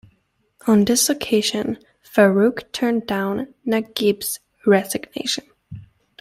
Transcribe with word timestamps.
On 0.65 0.83
this 0.85 1.11
occasion, 1.11 1.77
Farouk 2.03 2.71
turned 2.71 3.05
down 3.05 3.53
Naguib's 3.67 4.39
resignation. 4.65 5.45